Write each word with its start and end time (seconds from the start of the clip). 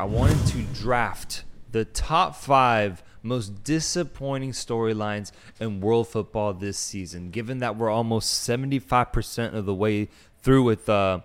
I 0.00 0.04
wanted 0.04 0.46
to 0.52 0.62
draft 0.80 1.42
the 1.72 1.84
top 1.84 2.36
five 2.36 3.02
most 3.24 3.64
disappointing 3.64 4.52
storylines 4.52 5.32
in 5.58 5.80
world 5.80 6.06
football 6.06 6.54
this 6.54 6.78
season. 6.78 7.30
Given 7.30 7.58
that 7.58 7.76
we're 7.76 7.90
almost 7.90 8.48
75% 8.48 9.54
of 9.54 9.66
the 9.66 9.74
way 9.74 10.08
through 10.40 10.62
with 10.62 10.88
uh, 10.88 11.22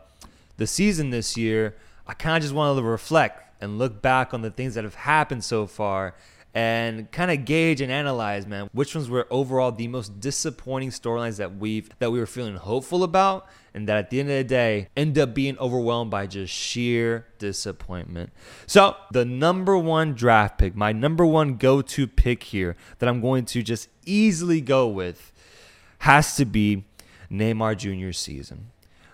the 0.58 0.66
season 0.66 1.12
this 1.12 1.38
year, 1.38 1.76
I 2.08 2.16
kind 2.16 2.36
of 2.36 2.42
just 2.42 2.56
wanted 2.56 2.82
to 2.82 2.88
reflect 2.88 3.62
and 3.62 3.78
look 3.78 4.02
back 4.02 4.34
on 4.34 4.42
the 4.42 4.50
things 4.50 4.74
that 4.74 4.84
have 4.86 4.96
happened 4.96 5.44
so 5.44 5.68
far 5.68 6.16
and 6.54 7.12
kind 7.12 7.32
of 7.32 7.46
gauge 7.46 7.82
and 7.82 7.92
analyze, 7.92 8.46
man, 8.46 8.70
which 8.74 8.94
ones 8.94 9.10
were 9.10 9.28
overall 9.32 9.72
the 9.72 9.88
most 9.88 10.20
disappointing 10.20 10.90
storylines 10.90 11.38
that 11.38 11.58
we've 11.58 11.90
that 12.00 12.12
we 12.12 12.20
were 12.20 12.28
feeling 12.28 12.56
hopeful 12.56 13.04
about, 13.04 13.48
and 13.74 13.88
that 13.88 13.98
at 13.98 14.10
the 14.10 14.20
end 14.20 14.30
of 14.30 14.36
the 14.36 14.44
day 14.44 14.90
end 14.96 15.18
up 15.18 15.34
being 15.34 15.58
overwhelmed 15.58 16.12
by 16.12 16.28
just 16.28 16.54
sheer 16.54 17.26
disappointment. 17.40 18.32
So 18.68 18.96
the 19.12 19.26
number 19.26 19.78
one 19.78 20.14
draft 20.14 20.60
pick, 20.60 20.76
my 20.76 20.92
number 20.92 21.26
one 21.26 21.56
go-to 21.56 22.08
pick 22.08 22.44
here 22.44 22.76
that 23.00 23.10
I'm 23.10 23.22
going 23.22 23.46
to 23.46 23.64
just 23.64 23.90
easily 24.06 24.62
go 24.62 24.88
with, 24.88 25.32
has 26.00 26.36
to 26.36 26.46
be 26.46 26.86
Neymar 27.32 27.78
Jr. 27.78 28.12
season. 28.12 28.70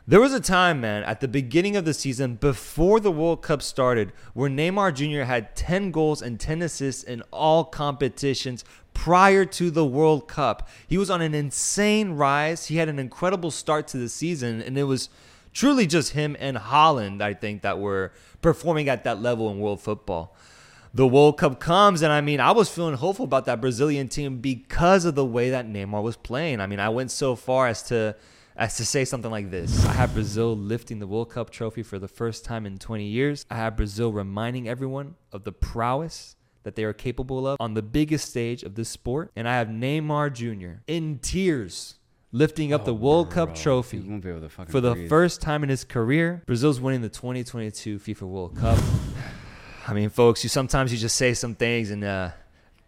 There 0.10 0.20
was 0.20 0.34
a 0.34 0.40
time, 0.40 0.82
man, 0.82 1.04
at 1.04 1.20
the 1.20 1.28
beginning 1.28 1.76
of 1.76 1.86
the 1.86 1.94
season 1.94 2.34
before 2.34 3.00
the 3.00 3.12
World 3.12 3.44
Cup 3.44 3.62
started, 3.62 4.12
where 4.34 4.50
Neymar 4.50 4.96
Jr. 4.96 5.26
had 5.26 5.56
10 5.56 5.92
goals 5.92 6.24
and 6.24 6.40
10 6.40 6.64
assists 6.64 7.04
in 7.04 7.22
all 7.32 7.64
competitions 7.64 8.66
prior 8.96 9.46
to 9.46 9.70
the 9.70 9.86
World 9.86 10.28
Cup. 10.28 10.68
He 10.88 10.98
was 10.98 11.12
on 11.12 11.22
an 11.22 11.36
insane 11.36 12.14
rise. 12.14 12.66
He 12.66 12.78
had 12.78 12.90
an 12.90 12.98
incredible 12.98 13.52
start 13.52 13.88
to 13.90 14.00
the 14.00 14.10
season, 14.10 14.64
and 14.64 14.80
it 14.80 14.86
was 14.86 15.10
truly 15.54 15.86
just 15.86 16.14
him 16.14 16.36
and 16.40 16.58
Haaland, 16.58 17.22
I 17.22 17.36
think, 17.36 17.62
that 17.62 17.78
were 17.78 18.12
performing 18.42 18.90
at 18.90 19.04
that 19.04 19.22
level 19.22 19.52
in 19.52 19.60
world 19.60 19.80
football. 19.80 20.36
The 20.92 21.06
World 21.06 21.38
Cup 21.38 21.60
comes, 21.60 22.02
and 22.02 22.12
I 22.12 22.22
mean, 22.22 22.40
I 22.40 22.50
was 22.50 22.68
feeling 22.68 22.96
hopeful 22.96 23.26
about 23.26 23.46
that 23.46 23.62
Brazilian 23.62 24.08
team 24.08 24.40
because 24.40 25.06
of 25.06 25.14
the 25.14 25.24
way 25.24 25.52
that 25.52 25.68
Neymar 25.68 26.02
was 26.02 26.16
playing. 26.16 26.62
I 26.62 26.66
mean, 26.66 26.80
I 26.80 26.90
went 26.90 27.12
so 27.12 27.36
far 27.36 27.68
as 27.68 27.84
to 27.84 28.16
as 28.60 28.76
to 28.76 28.86
say 28.86 29.06
something 29.06 29.32
like 29.32 29.50
this 29.50 29.86
I 29.86 29.94
have 29.94 30.14
Brazil 30.14 30.56
lifting 30.56 31.00
the 31.00 31.08
World 31.08 31.32
Cup 31.32 31.50
trophy 31.50 31.82
for 31.82 31.98
the 31.98 32.10
first 32.10 32.44
time 32.46 32.66
in 32.66 32.78
20 32.78 33.06
years. 33.06 33.46
I 33.50 33.56
have 33.56 33.78
Brazil 33.78 34.12
reminding 34.12 34.68
everyone 34.68 35.16
of 35.32 35.46
the 35.46 35.54
prowess 35.54 36.36
that 36.64 36.76
they 36.76 36.84
are 36.84 36.94
capable 36.94 37.48
of 37.48 37.58
on 37.60 37.74
the 37.74 37.82
biggest 37.82 38.30
stage 38.30 38.64
of 38.64 38.76
this 38.76 38.90
sport. 38.90 39.32
And 39.36 39.48
I 39.48 39.56
have 39.56 39.70
Neymar 39.70 40.34
Jr. 40.34 40.82
in 40.88 41.20
tears 41.20 41.96
lifting 42.34 42.74
up 42.74 42.82
oh, 42.82 42.86
the 42.86 42.94
World 42.94 43.30
bro. 43.30 43.46
Cup 43.46 43.56
trophy 43.56 44.02
for 44.68 44.82
the 44.82 44.94
breathe. 44.94 45.10
first 45.10 45.42
time 45.42 45.64
in 45.64 45.70
his 45.70 45.86
career. 45.86 46.44
Brazil's 46.46 46.82
winning 46.82 47.02
the 47.02 47.10
2022 47.10 47.98
FIFA 48.00 48.22
World 48.24 48.58
Cup. 48.58 48.78
I 49.88 49.94
mean, 49.94 50.10
folks, 50.10 50.44
you 50.44 50.50
sometimes 50.50 50.92
you 50.92 51.00
just 51.00 51.16
say 51.16 51.34
some 51.34 51.56
things 51.56 51.92
and 51.92 52.04
uh, 52.04 52.32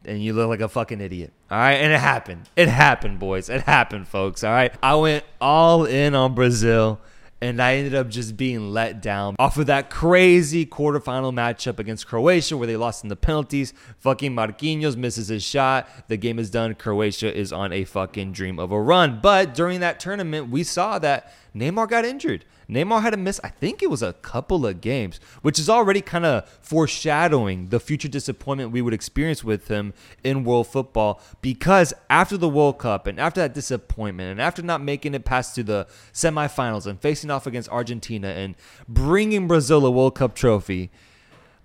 and 0.05 0.21
you 0.21 0.33
look 0.33 0.49
like 0.49 0.59
a 0.59 0.67
fucking 0.67 0.99
idiot. 0.99 1.33
All 1.51 1.57
right. 1.57 1.73
And 1.73 1.91
it 1.91 1.99
happened. 1.99 2.49
It 2.55 2.69
happened, 2.69 3.19
boys. 3.19 3.49
It 3.49 3.61
happened, 3.63 4.07
folks. 4.07 4.43
All 4.43 4.51
right. 4.51 4.73
I 4.81 4.95
went 4.95 5.25
all 5.41 5.85
in 5.85 6.15
on 6.15 6.33
Brazil 6.33 7.01
and 7.41 7.61
I 7.61 7.75
ended 7.75 7.95
up 7.95 8.07
just 8.07 8.37
being 8.37 8.69
let 8.71 9.01
down 9.01 9.35
off 9.39 9.57
of 9.57 9.65
that 9.65 9.89
crazy 9.89 10.65
quarterfinal 10.65 11.33
matchup 11.33 11.79
against 11.79 12.07
Croatia 12.07 12.55
where 12.55 12.67
they 12.67 12.77
lost 12.77 13.03
in 13.03 13.09
the 13.09 13.15
penalties. 13.15 13.73
Fucking 13.97 14.31
Marquinhos 14.31 14.95
misses 14.95 15.27
his 15.27 15.43
shot. 15.43 15.89
The 16.07 16.17
game 16.17 16.37
is 16.39 16.49
done. 16.51 16.75
Croatia 16.75 17.35
is 17.35 17.51
on 17.51 17.73
a 17.73 17.83
fucking 17.83 18.31
dream 18.31 18.59
of 18.59 18.71
a 18.71 18.79
run. 18.79 19.19
But 19.21 19.55
during 19.55 19.79
that 19.79 19.99
tournament, 19.99 20.49
we 20.49 20.63
saw 20.63 20.99
that 20.99 21.33
Neymar 21.55 21.89
got 21.89 22.05
injured. 22.05 22.45
Neymar 22.71 23.01
had 23.01 23.09
to 23.09 23.17
miss, 23.17 23.39
I 23.43 23.49
think 23.49 23.83
it 23.83 23.89
was 23.89 24.01
a 24.01 24.13
couple 24.13 24.65
of 24.65 24.79
games, 24.79 25.19
which 25.41 25.59
is 25.59 25.69
already 25.69 25.99
kind 25.99 26.25
of 26.25 26.47
foreshadowing 26.61 27.67
the 27.67 27.81
future 27.81 28.07
disappointment 28.07 28.71
we 28.71 28.81
would 28.81 28.93
experience 28.93 29.43
with 29.43 29.67
him 29.67 29.93
in 30.23 30.45
world 30.45 30.67
football. 30.67 31.21
Because 31.41 31.93
after 32.09 32.37
the 32.37 32.47
World 32.47 32.79
Cup 32.79 33.07
and 33.07 33.19
after 33.19 33.41
that 33.41 33.53
disappointment 33.53 34.31
and 34.31 34.41
after 34.41 34.61
not 34.61 34.81
making 34.81 35.13
it 35.13 35.25
past 35.25 35.53
to 35.55 35.63
the 35.63 35.85
semifinals 36.13 36.87
and 36.87 36.99
facing 36.99 37.29
off 37.29 37.45
against 37.45 37.67
Argentina 37.69 38.29
and 38.29 38.55
bringing 38.87 39.49
Brazil 39.49 39.85
a 39.85 39.91
World 39.91 40.15
Cup 40.15 40.33
trophy, 40.33 40.91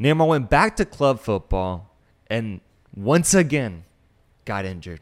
Neymar 0.01 0.27
went 0.27 0.51
back 0.51 0.75
to 0.77 0.85
club 0.85 1.21
football 1.21 1.95
and 2.27 2.61
once 2.97 3.33
again 3.33 3.85
got 4.45 4.65
injured. 4.65 5.01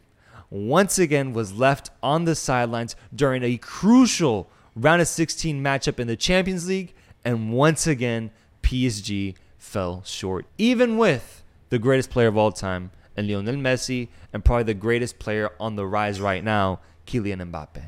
Once 0.50 0.98
again 0.98 1.32
was 1.32 1.54
left 1.54 1.90
on 2.02 2.26
the 2.26 2.34
sidelines 2.34 2.94
during 3.14 3.42
a 3.42 3.56
crucial 3.56 4.50
round 4.76 5.00
of 5.00 5.08
16 5.08 5.62
matchup 5.62 5.98
in 5.98 6.06
the 6.06 6.16
Champions 6.16 6.68
League, 6.68 6.94
and 7.24 7.52
once 7.52 7.86
again, 7.86 8.30
PSG 8.62 9.34
fell 9.58 10.02
short, 10.04 10.46
even 10.58 10.98
with 10.98 11.42
the 11.70 11.78
greatest 11.78 12.10
player 12.10 12.28
of 12.28 12.36
all 12.36 12.52
time, 12.52 12.90
and 13.16 13.28
Lionel 13.28 13.54
Messi, 13.54 14.08
and 14.32 14.44
probably 14.44 14.64
the 14.64 14.74
greatest 14.74 15.18
player 15.18 15.50
on 15.60 15.76
the 15.76 15.86
rise 15.86 16.20
right 16.20 16.42
now, 16.42 16.80
Kylian 17.06 17.50
Mbappe. 17.50 17.84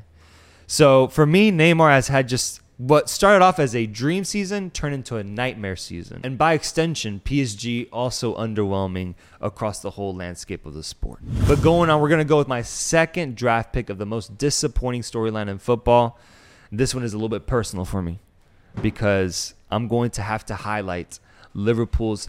So 0.66 1.08
for 1.08 1.26
me, 1.26 1.50
Neymar 1.50 1.90
has 1.90 2.08
had 2.08 2.28
just 2.28 2.60
what 2.78 3.08
started 3.08 3.42
off 3.42 3.58
as 3.58 3.74
a 3.74 3.86
dream 3.86 4.22
season 4.24 4.70
turned 4.70 4.94
into 4.94 5.16
a 5.16 5.24
nightmare 5.24 5.76
season. 5.76 6.20
And 6.24 6.36
by 6.36 6.52
extension, 6.52 7.22
PSG 7.24 7.88
also 7.90 8.36
underwhelming 8.36 9.14
across 9.40 9.80
the 9.80 9.92
whole 9.92 10.14
landscape 10.14 10.66
of 10.66 10.74
the 10.74 10.82
sport. 10.82 11.20
But 11.48 11.62
going 11.62 11.88
on, 11.88 12.00
we're 12.00 12.10
going 12.10 12.18
to 12.18 12.24
go 12.24 12.36
with 12.36 12.48
my 12.48 12.62
second 12.62 13.34
draft 13.34 13.72
pick 13.72 13.88
of 13.88 13.96
the 13.98 14.04
most 14.04 14.36
disappointing 14.36 15.02
storyline 15.02 15.48
in 15.48 15.58
football. 15.58 16.18
This 16.70 16.94
one 16.94 17.04
is 17.04 17.12
a 17.12 17.16
little 17.16 17.28
bit 17.28 17.46
personal 17.46 17.84
for 17.84 18.02
me 18.02 18.18
because 18.82 19.54
I'm 19.70 19.88
going 19.88 20.10
to 20.10 20.22
have 20.22 20.44
to 20.46 20.54
highlight 20.54 21.18
Liverpool's 21.54 22.28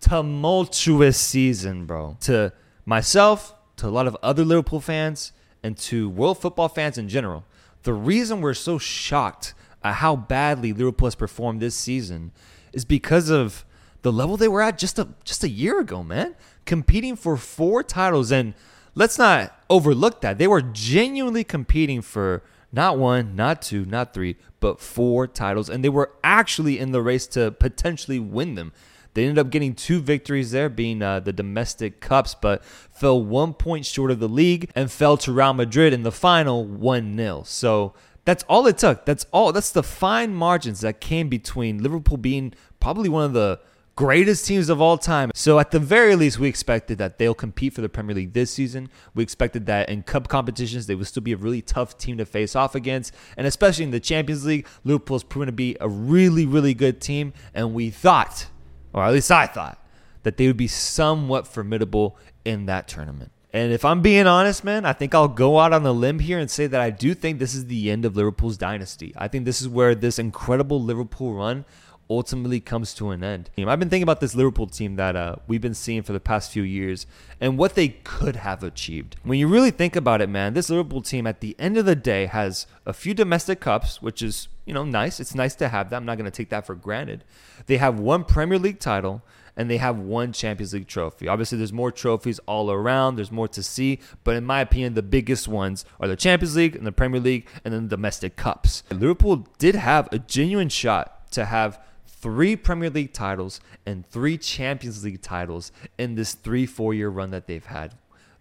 tumultuous 0.00 1.18
season, 1.18 1.86
bro. 1.86 2.16
To 2.22 2.52
myself, 2.84 3.54
to 3.76 3.86
a 3.86 3.90
lot 3.90 4.06
of 4.06 4.16
other 4.22 4.44
Liverpool 4.44 4.80
fans, 4.80 5.32
and 5.62 5.76
to 5.76 6.08
world 6.08 6.38
football 6.38 6.68
fans 6.68 6.98
in 6.98 7.08
general. 7.08 7.44
The 7.82 7.92
reason 7.92 8.40
we're 8.40 8.54
so 8.54 8.78
shocked 8.78 9.54
at 9.82 9.96
how 9.96 10.16
badly 10.16 10.72
Liverpool 10.72 11.06
has 11.06 11.14
performed 11.14 11.60
this 11.60 11.74
season 11.74 12.32
is 12.72 12.84
because 12.84 13.30
of 13.30 13.64
the 14.02 14.12
level 14.12 14.36
they 14.36 14.48
were 14.48 14.62
at 14.62 14.78
just 14.78 14.98
a 14.98 15.08
just 15.24 15.44
a 15.44 15.48
year 15.48 15.80
ago, 15.80 16.02
man. 16.02 16.34
Competing 16.64 17.16
for 17.16 17.36
four 17.36 17.82
titles 17.82 18.32
and 18.32 18.54
let's 18.94 19.18
not 19.18 19.54
overlook 19.68 20.20
that. 20.20 20.38
They 20.38 20.46
were 20.46 20.62
genuinely 20.62 21.44
competing 21.44 22.00
for 22.02 22.42
not 22.72 22.98
one, 22.98 23.34
not 23.34 23.62
two, 23.62 23.84
not 23.84 24.14
three, 24.14 24.36
but 24.60 24.80
four 24.80 25.26
titles. 25.26 25.68
And 25.68 25.82
they 25.82 25.88
were 25.88 26.12
actually 26.22 26.78
in 26.78 26.92
the 26.92 27.02
race 27.02 27.26
to 27.28 27.50
potentially 27.50 28.18
win 28.18 28.54
them. 28.54 28.72
They 29.14 29.24
ended 29.24 29.38
up 29.38 29.50
getting 29.50 29.74
two 29.74 30.00
victories 30.00 30.52
there, 30.52 30.68
being 30.68 31.02
uh, 31.02 31.20
the 31.20 31.32
domestic 31.32 32.00
cups, 32.00 32.36
but 32.40 32.64
fell 32.64 33.22
one 33.22 33.54
point 33.54 33.84
short 33.84 34.10
of 34.10 34.20
the 34.20 34.28
league 34.28 34.70
and 34.74 34.90
fell 34.90 35.16
to 35.18 35.32
Real 35.32 35.52
Madrid 35.52 35.92
in 35.92 36.04
the 36.04 36.12
final 36.12 36.64
1 36.64 37.16
0. 37.16 37.42
So 37.44 37.94
that's 38.24 38.44
all 38.44 38.66
it 38.66 38.78
took. 38.78 39.04
That's 39.06 39.26
all. 39.32 39.52
That's 39.52 39.72
the 39.72 39.82
fine 39.82 40.34
margins 40.34 40.80
that 40.82 41.00
came 41.00 41.28
between 41.28 41.82
Liverpool 41.82 42.18
being 42.18 42.54
probably 42.78 43.08
one 43.08 43.24
of 43.24 43.32
the 43.32 43.58
greatest 44.00 44.46
teams 44.46 44.70
of 44.70 44.80
all 44.80 44.96
time. 44.96 45.30
So 45.34 45.58
at 45.58 45.72
the 45.72 45.78
very 45.78 46.16
least, 46.16 46.38
we 46.38 46.48
expected 46.48 46.96
that 46.96 47.18
they'll 47.18 47.34
compete 47.34 47.74
for 47.74 47.82
the 47.82 47.88
Premier 47.90 48.16
League 48.16 48.32
this 48.32 48.50
season. 48.50 48.88
We 49.14 49.22
expected 49.22 49.66
that 49.66 49.90
in 49.90 50.04
cup 50.04 50.26
competitions, 50.26 50.86
they 50.86 50.94
would 50.94 51.06
still 51.06 51.22
be 51.22 51.32
a 51.32 51.36
really 51.36 51.60
tough 51.60 51.98
team 51.98 52.16
to 52.16 52.24
face 52.24 52.56
off 52.56 52.74
against. 52.74 53.14
And 53.36 53.46
especially 53.46 53.84
in 53.84 53.90
the 53.90 54.00
Champions 54.00 54.46
League, 54.46 54.66
Liverpool's 54.84 55.22
proven 55.22 55.48
to 55.48 55.52
be 55.52 55.76
a 55.82 55.88
really, 55.88 56.46
really 56.46 56.72
good 56.72 57.02
team. 57.02 57.34
And 57.52 57.74
we 57.74 57.90
thought, 57.90 58.46
or 58.94 59.04
at 59.04 59.12
least 59.12 59.30
I 59.30 59.46
thought, 59.46 59.78
that 60.22 60.38
they 60.38 60.46
would 60.46 60.56
be 60.56 60.66
somewhat 60.66 61.46
formidable 61.46 62.16
in 62.42 62.64
that 62.66 62.88
tournament. 62.88 63.32
And 63.52 63.70
if 63.70 63.84
I'm 63.84 64.00
being 64.00 64.26
honest, 64.26 64.64
man, 64.64 64.86
I 64.86 64.94
think 64.94 65.14
I'll 65.14 65.28
go 65.28 65.58
out 65.58 65.74
on 65.74 65.84
a 65.84 65.92
limb 65.92 66.20
here 66.20 66.38
and 66.38 66.50
say 66.50 66.66
that 66.68 66.80
I 66.80 66.88
do 66.88 67.12
think 67.12 67.38
this 67.38 67.54
is 67.54 67.66
the 67.66 67.90
end 67.90 68.06
of 68.06 68.16
Liverpool's 68.16 68.56
dynasty. 68.56 69.12
I 69.16 69.28
think 69.28 69.44
this 69.44 69.60
is 69.60 69.68
where 69.68 69.94
this 69.94 70.18
incredible 70.18 70.80
Liverpool 70.80 71.34
run 71.34 71.66
ultimately 72.10 72.60
comes 72.60 72.92
to 72.94 73.10
an 73.10 73.22
end. 73.22 73.50
I've 73.56 73.78
been 73.78 73.88
thinking 73.88 74.02
about 74.02 74.20
this 74.20 74.34
Liverpool 74.34 74.66
team 74.66 74.96
that 74.96 75.14
uh, 75.14 75.36
we've 75.46 75.60
been 75.60 75.74
seeing 75.74 76.02
for 76.02 76.12
the 76.12 76.20
past 76.20 76.50
few 76.50 76.64
years 76.64 77.06
and 77.40 77.56
what 77.56 77.76
they 77.76 77.88
could 77.88 78.36
have 78.36 78.64
achieved. 78.64 79.16
When 79.22 79.38
you 79.38 79.46
really 79.46 79.70
think 79.70 79.94
about 79.94 80.20
it, 80.20 80.28
man, 80.28 80.54
this 80.54 80.68
Liverpool 80.68 81.02
team 81.02 81.26
at 81.26 81.40
the 81.40 81.54
end 81.58 81.78
of 81.78 81.86
the 81.86 81.94
day 81.94 82.26
has 82.26 82.66
a 82.84 82.92
few 82.92 83.14
domestic 83.14 83.60
cups, 83.60 84.02
which 84.02 84.20
is, 84.20 84.48
you 84.66 84.74
know, 84.74 84.84
nice. 84.84 85.20
It's 85.20 85.34
nice 85.34 85.54
to 85.56 85.68
have 85.68 85.90
that. 85.90 85.96
I'm 85.96 86.04
not 86.04 86.18
going 86.18 86.30
to 86.30 86.36
take 86.36 86.50
that 86.50 86.66
for 86.66 86.74
granted. 86.74 87.24
They 87.66 87.76
have 87.76 88.00
one 88.00 88.24
Premier 88.24 88.58
League 88.58 88.80
title 88.80 89.22
and 89.56 89.70
they 89.70 89.76
have 89.76 89.98
one 89.98 90.32
Champions 90.32 90.72
League 90.72 90.88
trophy. 90.88 91.28
Obviously, 91.28 91.58
there's 91.58 91.72
more 91.72 91.92
trophies 91.92 92.38
all 92.46 92.70
around, 92.70 93.16
there's 93.16 93.32
more 93.32 93.48
to 93.48 93.62
see, 93.62 94.00
but 94.24 94.34
in 94.34 94.44
my 94.44 94.60
opinion, 94.60 94.94
the 94.94 95.02
biggest 95.02 95.48
ones 95.48 95.84
are 96.00 96.08
the 96.08 96.16
Champions 96.16 96.56
League 96.56 96.74
and 96.74 96.86
the 96.86 96.92
Premier 96.92 97.20
League 97.20 97.46
and 97.64 97.74
then 97.74 97.84
the 97.84 97.96
domestic 97.96 98.36
cups. 98.36 98.82
Liverpool 98.90 99.48
did 99.58 99.74
have 99.74 100.08
a 100.12 100.18
genuine 100.18 100.68
shot 100.68 101.30
to 101.32 101.44
have 101.44 101.78
three 102.20 102.56
Premier 102.56 102.90
League 102.90 103.12
titles 103.12 103.60
and 103.86 104.06
three 104.06 104.36
Champions 104.36 105.04
League 105.04 105.22
titles 105.22 105.72
in 105.98 106.14
this 106.14 106.34
three, 106.34 106.66
four 106.66 106.94
year 106.94 107.08
run 107.08 107.30
that 107.30 107.46
they've 107.46 107.64
had. 107.64 107.94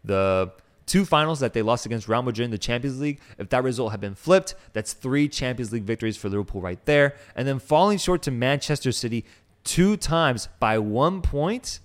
The 0.04 0.52
two 0.86 1.06
finals 1.06 1.40
that 1.40 1.54
they 1.54 1.62
lost 1.62 1.86
against 1.86 2.08
Real 2.08 2.22
Madrid 2.22 2.46
in 2.46 2.52
the 2.52 2.58
Champions 2.58 3.00
League, 3.00 3.20
if 3.38 3.50
that 3.50 3.64
result 3.64 3.92
had 3.92 4.02
been 4.02 4.16
flipped, 4.16 4.56
that's 4.74 4.94
three 4.94 5.28
Champions 5.28 5.72
League 5.72 5.84
victories 5.84 6.18
for 6.18 6.30
Liverpool 6.30 6.62
right 6.62 6.84
there. 6.86 7.16
And 7.36 7.48
then 7.48 7.60
falling 7.60 7.98
short 7.98 8.22
to 8.24 8.32
Manchester 8.32 8.92
City 8.92 9.24
two 9.64 9.98
times 9.98 10.50
by 10.60 10.80
one 10.80 11.22
point 11.22 11.80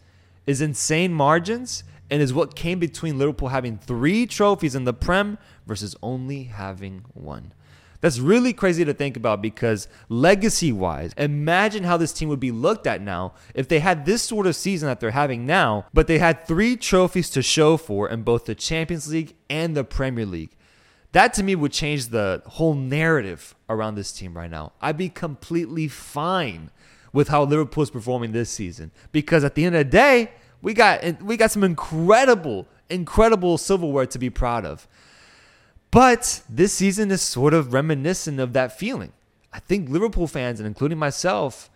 is 0.47 0.61
insane 0.61 1.13
margins 1.13 1.85
and 2.11 2.23
is 2.23 2.33
what 2.33 2.55
came 2.55 2.79
between 2.79 3.19
Liverpool 3.19 3.49
having 3.49 3.79
three 3.79 4.27
trophies 4.27 4.75
in 4.75 4.85
the 4.85 4.95
Prem 4.95 5.39
versus 5.67 5.97
only 6.03 6.45
having 6.45 7.05
one. 7.13 7.53
That's 8.05 8.19
really 8.19 8.53
crazy 8.53 8.85
to 8.85 8.93
think 8.93 9.17
about 9.17 9.41
because 9.41 9.89
legacy 10.11 10.73
wise, 10.73 11.15
imagine 11.17 11.85
how 11.85 11.97
this 11.97 12.13
team 12.13 12.29
would 12.29 12.39
be 12.39 12.51
looked 12.51 12.87
at 12.87 13.01
now 13.01 13.33
if 13.55 13.67
they 13.67 13.79
had 13.79 14.05
this 14.05 14.21
sort 14.21 14.47
of 14.47 14.55
season 14.55 14.89
that 14.89 15.01
they're 15.01 15.13
having 15.13 15.47
now, 15.47 15.87
but 15.95 16.07
they 16.07 16.19
had 16.19 16.47
three 16.47 16.77
trophies 16.77 17.31
to 17.31 17.41
show 17.41 17.79
for 17.79 18.07
in 18.11 18.21
both 18.21 18.45
the 18.45 18.55
Champions 18.55 19.11
League 19.11 19.35
and 19.49 19.75
the 19.75 19.85
Premier 19.85 20.27
League. 20.27 20.55
That 21.13 21.33
to 21.33 21.43
me 21.43 21.55
would 21.55 21.73
change 21.73 22.09
the 22.09 22.43
whole 22.45 22.75
narrative 22.75 23.55
around 23.71 23.95
this 23.95 24.13
team 24.13 24.37
right 24.37 24.51
now. 24.51 24.75
I'd 24.83 24.99
be 24.99 25.09
completely 25.09 25.89
fine 25.89 26.71
with 27.15 27.29
how 27.29 27.45
Liverpool's 27.45 27.89
performing 27.91 28.33
this 28.33 28.51
season 28.51 28.91
because 29.13 29.45
at 29.45 29.55
the 29.55 29.65
end 29.65 29.77
of 29.77 29.87
the 29.87 29.91
day, 29.91 30.33
we 30.61 30.75
got 30.75 31.23
we 31.23 31.39
got 31.39 31.53
some 31.53 31.65
incredible, 31.65 32.69
incredible 32.91 33.57
silverware 33.57 34.05
to 34.05 34.19
be 34.19 34.29
proud 34.29 34.67
of. 34.67 34.87
But 35.95 36.43
this 36.49 36.73
season 36.73 37.13
is 37.13 37.23
sort 37.23 37.55
of 37.55 37.73
reminiscent 37.73 38.41
of 38.41 38.53
that 38.55 38.77
feeling. 38.77 39.13
I 39.53 39.61
think 39.61 39.89
Liverpool 39.89 40.27
fans, 40.27 40.59
and 40.59 40.67
including 40.67 40.99
myself, 40.99 41.71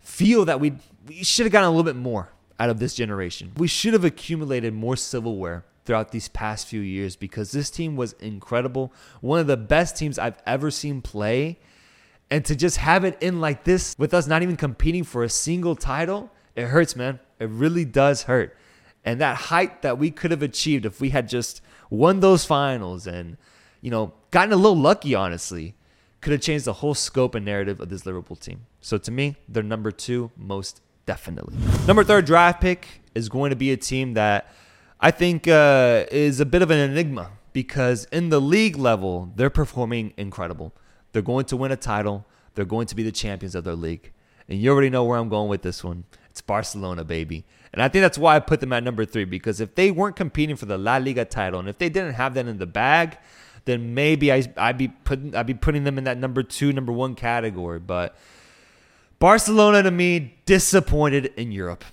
feel 0.00 0.44
that 0.44 0.60
we 0.60 0.74
we 1.08 1.24
should 1.24 1.46
have 1.46 1.52
gotten 1.52 1.66
a 1.66 1.70
little 1.70 1.82
bit 1.82 1.96
more 1.96 2.28
out 2.60 2.68
of 2.68 2.78
this 2.78 2.94
generation. 2.94 3.52
We 3.56 3.68
should 3.68 3.94
have 3.94 4.04
accumulated 4.04 4.74
more 4.74 4.96
silverware 4.96 5.64
throughout 5.86 6.12
these 6.12 6.28
past 6.28 6.66
few 6.66 6.82
years 6.82 7.16
because 7.16 7.52
this 7.52 7.70
team 7.70 7.96
was 7.96 8.12
incredible. 8.20 8.92
One 9.22 9.40
of 9.40 9.46
the 9.46 9.56
best 9.56 9.96
teams 9.96 10.18
I've 10.18 10.36
ever 10.46 10.70
seen 10.70 11.00
play. 11.00 11.58
And 12.30 12.44
to 12.44 12.54
just 12.54 12.76
have 12.76 13.02
it 13.02 13.16
in 13.22 13.40
like 13.40 13.64
this 13.64 13.94
with 13.98 14.12
us 14.12 14.26
not 14.26 14.42
even 14.42 14.56
competing 14.56 15.04
for 15.04 15.24
a 15.24 15.30
single 15.30 15.74
title, 15.74 16.30
it 16.54 16.66
hurts, 16.66 16.94
man. 16.94 17.18
It 17.40 17.48
really 17.48 17.86
does 17.86 18.24
hurt. 18.24 18.56
And 19.06 19.22
that 19.22 19.36
height 19.36 19.80
that 19.80 19.98
we 19.98 20.10
could 20.10 20.30
have 20.32 20.42
achieved 20.42 20.84
if 20.84 21.00
we 21.00 21.10
had 21.10 21.28
just 21.28 21.62
won 21.92 22.20
those 22.20 22.44
finals 22.44 23.06
and, 23.06 23.36
you 23.82 23.90
know, 23.90 24.14
gotten 24.30 24.52
a 24.52 24.56
little 24.56 24.76
lucky, 24.76 25.14
honestly, 25.14 25.74
could 26.22 26.32
have 26.32 26.40
changed 26.40 26.64
the 26.64 26.72
whole 26.72 26.94
scope 26.94 27.34
and 27.34 27.44
narrative 27.44 27.80
of 27.80 27.90
this 27.90 28.06
Liverpool 28.06 28.36
team. 28.36 28.64
So 28.80 28.96
to 28.96 29.10
me, 29.10 29.36
they're 29.46 29.62
number 29.62 29.90
two, 29.90 30.30
most 30.36 30.80
definitely. 31.04 31.54
Number 31.86 32.02
third 32.02 32.24
draft 32.24 32.62
pick 32.62 32.86
is 33.14 33.28
going 33.28 33.50
to 33.50 33.56
be 33.56 33.72
a 33.72 33.76
team 33.76 34.14
that 34.14 34.50
I 35.00 35.10
think 35.10 35.46
uh, 35.46 36.06
is 36.10 36.40
a 36.40 36.46
bit 36.46 36.62
of 36.62 36.70
an 36.70 36.78
enigma 36.78 37.32
because 37.52 38.04
in 38.06 38.30
the 38.30 38.40
league 38.40 38.78
level, 38.78 39.30
they're 39.36 39.50
performing 39.50 40.14
incredible. 40.16 40.72
They're 41.12 41.20
going 41.20 41.44
to 41.46 41.58
win 41.58 41.72
a 41.72 41.76
title. 41.76 42.24
They're 42.54 42.64
going 42.64 42.86
to 42.86 42.96
be 42.96 43.02
the 43.02 43.12
champions 43.12 43.54
of 43.54 43.64
their 43.64 43.74
league. 43.74 44.12
And 44.48 44.58
you 44.58 44.70
already 44.72 44.88
know 44.88 45.04
where 45.04 45.18
I'm 45.18 45.28
going 45.28 45.50
with 45.50 45.60
this 45.60 45.84
one. 45.84 46.04
It's 46.30 46.40
Barcelona, 46.40 47.04
baby. 47.04 47.44
And 47.72 47.82
I 47.82 47.88
think 47.88 48.02
that's 48.02 48.18
why 48.18 48.36
I 48.36 48.40
put 48.40 48.60
them 48.60 48.72
at 48.72 48.84
number 48.84 49.04
three 49.04 49.24
because 49.24 49.60
if 49.60 49.74
they 49.74 49.90
weren't 49.90 50.16
competing 50.16 50.56
for 50.56 50.66
the 50.66 50.76
La 50.76 50.98
Liga 50.98 51.24
title 51.24 51.58
and 51.58 51.68
if 51.68 51.78
they 51.78 51.88
didn't 51.88 52.14
have 52.14 52.34
that 52.34 52.46
in 52.46 52.58
the 52.58 52.66
bag, 52.66 53.16
then 53.64 53.94
maybe 53.94 54.32
I, 54.32 54.42
I'd 54.56 54.76
be 54.76 54.88
putting 54.88 55.34
I'd 55.34 55.46
be 55.46 55.54
putting 55.54 55.84
them 55.84 55.96
in 55.96 56.04
that 56.04 56.18
number 56.18 56.42
two, 56.42 56.72
number 56.72 56.92
one 56.92 57.14
category. 57.14 57.78
But 57.78 58.16
Barcelona 59.18 59.82
to 59.84 59.90
me 59.90 60.34
disappointed 60.44 61.32
in 61.36 61.52
Europe, 61.52 61.84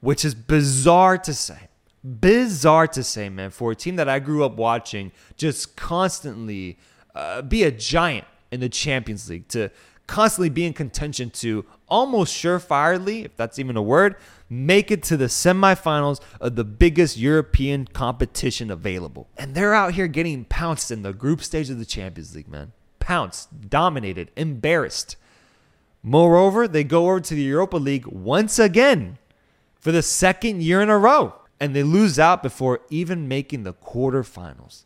which 0.00 0.24
is 0.24 0.34
bizarre 0.34 1.18
to 1.18 1.34
say. 1.34 1.68
Bizarre 2.04 2.86
to 2.86 3.02
say, 3.02 3.28
man, 3.28 3.50
for 3.50 3.72
a 3.72 3.74
team 3.74 3.96
that 3.96 4.08
I 4.08 4.20
grew 4.20 4.44
up 4.44 4.56
watching 4.56 5.12
just 5.36 5.76
constantly 5.76 6.78
uh, 7.14 7.42
be 7.42 7.64
a 7.64 7.72
giant 7.72 8.26
in 8.50 8.60
the 8.60 8.68
Champions 8.68 9.28
League, 9.28 9.48
to 9.48 9.70
constantly 10.08 10.48
be 10.48 10.64
in 10.64 10.72
contention 10.72 11.30
to 11.30 11.64
almost 11.86 12.34
surefirely, 12.34 13.24
if 13.24 13.36
that's 13.36 13.58
even 13.60 13.76
a 13.76 13.82
word, 13.82 14.16
make 14.50 14.90
it 14.90 15.02
to 15.04 15.16
the 15.16 15.26
semifinals 15.26 16.20
of 16.40 16.56
the 16.56 16.64
biggest 16.64 17.16
European 17.16 17.86
competition 17.86 18.70
available. 18.70 19.28
And 19.36 19.54
they're 19.54 19.74
out 19.74 19.94
here 19.94 20.08
getting 20.08 20.44
pounced 20.46 20.90
in 20.90 21.02
the 21.02 21.12
group 21.12 21.42
stage 21.42 21.70
of 21.70 21.78
the 21.78 21.84
Champions 21.84 22.34
League, 22.34 22.48
man. 22.48 22.72
Pounced, 22.98 23.68
dominated, 23.70 24.32
embarrassed. 24.34 25.16
Moreover, 26.02 26.66
they 26.66 26.84
go 26.84 27.06
over 27.06 27.20
to 27.20 27.34
the 27.34 27.42
Europa 27.42 27.76
League 27.76 28.06
once 28.06 28.58
again 28.58 29.18
for 29.76 29.92
the 29.92 30.02
second 30.02 30.62
year 30.62 30.80
in 30.80 30.88
a 30.88 30.98
row, 30.98 31.34
and 31.60 31.76
they 31.76 31.82
lose 31.82 32.18
out 32.18 32.42
before 32.42 32.80
even 32.88 33.28
making 33.28 33.62
the 33.62 33.74
quarterfinals. 33.74 34.84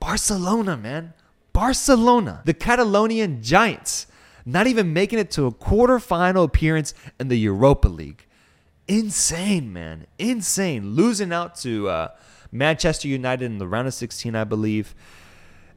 Barcelona, 0.00 0.76
man. 0.76 1.14
Barcelona, 1.52 2.42
the 2.44 2.52
Catalonian 2.52 3.42
Giants 3.42 4.06
not 4.46 4.68
even 4.68 4.92
making 4.92 5.18
it 5.18 5.30
to 5.32 5.46
a 5.46 5.52
quarterfinal 5.52 6.44
appearance 6.44 6.94
in 7.18 7.26
the 7.26 7.36
Europa 7.36 7.88
League. 7.88 8.24
Insane, 8.86 9.72
man. 9.72 10.06
Insane. 10.20 10.94
Losing 10.94 11.32
out 11.32 11.56
to 11.56 11.88
uh, 11.88 12.08
Manchester 12.52 13.08
United 13.08 13.44
in 13.44 13.58
the 13.58 13.66
round 13.66 13.88
of 13.88 13.94
16, 13.94 14.36
I 14.36 14.44
believe. 14.44 14.94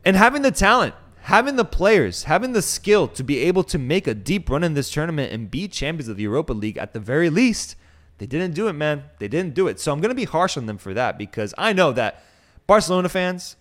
And 0.06 0.16
having 0.16 0.44
the 0.44 0.51
talent, 0.51 0.94
having 1.21 1.56
the 1.56 1.66
players, 1.66 2.24
having 2.24 2.54
the 2.54 2.62
skill 2.62 3.07
to 3.07 3.24
be 3.24 3.39
able 3.39 3.63
to 3.63 3.80
make 3.80 4.06
a 4.06 4.13
deep 4.13 4.48
run 4.50 4.63
in 4.63 4.75
this 4.75 4.92
tournament 4.92 5.33
and 5.33 5.50
be 5.50 5.68
champions 5.68 6.07
of 6.07 6.18
the 6.18 6.24
Europa 6.24 6.54
League 6.54 6.77
at 6.77 6.94
the 6.94 7.00
very 7.00 7.31
least. 7.31 7.75
They 8.19 8.27
didn't 8.27 8.54
do 8.54 8.68
it, 8.68 8.74
man. 8.74 9.06
They 9.18 9.27
didn't 9.27 9.56
do 9.56 9.68
it. 9.68 9.80
So 9.80 9.92
I'm 9.92 10.00
going 10.00 10.10
to 10.10 10.16
be 10.16 10.25
harsh 10.25 10.57
on 10.57 10.68
them 10.68 10.77
for 10.77 10.94
that 10.94 11.18
because 11.18 11.56
I 11.57 11.74
know 11.74 11.92
that 11.94 12.24
Barcelona 12.68 13.10
fans, 13.10 13.56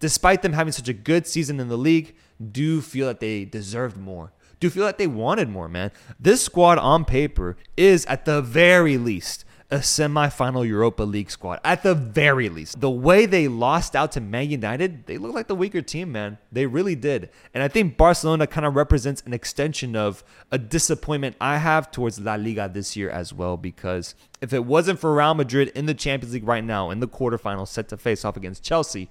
despite 0.00 0.40
them 0.40 0.54
having 0.54 0.72
such 0.72 0.88
a 0.88 0.94
good 0.94 1.26
season 1.26 1.60
in 1.60 1.68
the 1.68 1.76
league, 1.76 2.16
do 2.52 2.80
feel 2.80 3.06
that 3.08 3.20
they 3.20 3.44
deserved 3.44 3.98
more 3.98 4.32
do 4.60 4.66
you 4.66 4.70
feel 4.70 4.84
like 4.84 4.98
they 4.98 5.06
wanted 5.06 5.48
more, 5.48 5.68
man. 5.68 5.90
This 6.18 6.42
squad 6.42 6.78
on 6.78 7.04
paper 7.04 7.56
is 7.76 8.06
at 8.06 8.24
the 8.24 8.40
very 8.40 8.96
least 8.96 9.44
a 9.70 9.78
semifinal 9.78 10.66
Europa 10.66 11.02
League 11.02 11.30
squad. 11.30 11.60
At 11.64 11.82
the 11.82 11.94
very 11.94 12.48
least. 12.48 12.80
The 12.80 12.90
way 12.90 13.26
they 13.26 13.48
lost 13.48 13.96
out 13.96 14.12
to 14.12 14.20
Man 14.20 14.48
United, 14.48 15.06
they 15.06 15.18
look 15.18 15.34
like 15.34 15.48
the 15.48 15.56
weaker 15.56 15.82
team, 15.82 16.12
man. 16.12 16.38
They 16.52 16.66
really 16.66 16.94
did. 16.94 17.30
And 17.52 17.62
I 17.62 17.68
think 17.68 17.96
Barcelona 17.96 18.46
kind 18.46 18.64
of 18.64 18.76
represents 18.76 19.22
an 19.26 19.32
extension 19.32 19.96
of 19.96 20.22
a 20.52 20.58
disappointment 20.58 21.36
I 21.40 21.58
have 21.58 21.90
towards 21.90 22.20
La 22.20 22.36
Liga 22.36 22.70
this 22.72 22.96
year 22.96 23.10
as 23.10 23.32
well. 23.32 23.56
Because 23.56 24.14
if 24.40 24.52
it 24.52 24.64
wasn't 24.64 25.00
for 25.00 25.14
Real 25.14 25.34
Madrid 25.34 25.68
in 25.74 25.86
the 25.86 25.94
Champions 25.94 26.34
League 26.34 26.46
right 26.46 26.64
now, 26.64 26.90
in 26.90 27.00
the 27.00 27.08
quarterfinals, 27.08 27.68
set 27.68 27.88
to 27.88 27.96
face 27.96 28.24
off 28.24 28.36
against 28.36 28.62
Chelsea, 28.62 29.10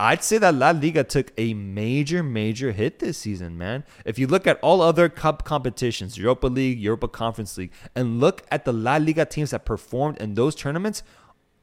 I'd 0.00 0.22
say 0.22 0.38
that 0.38 0.54
La 0.54 0.70
Liga 0.70 1.02
took 1.02 1.32
a 1.36 1.54
major, 1.54 2.22
major 2.22 2.70
hit 2.70 3.00
this 3.00 3.18
season, 3.18 3.58
man. 3.58 3.84
If 4.04 4.16
you 4.16 4.28
look 4.28 4.46
at 4.46 4.60
all 4.60 4.80
other 4.80 5.08
cup 5.08 5.44
competitions, 5.44 6.16
Europa 6.16 6.46
League, 6.46 6.78
Europa 6.78 7.08
Conference 7.08 7.58
League, 7.58 7.72
and 7.96 8.20
look 8.20 8.44
at 8.50 8.64
the 8.64 8.72
La 8.72 8.98
Liga 8.98 9.24
teams 9.24 9.50
that 9.50 9.64
performed 9.64 10.18
in 10.18 10.34
those 10.34 10.54
tournaments, 10.54 11.02